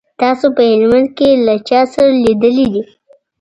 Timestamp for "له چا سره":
1.45-2.11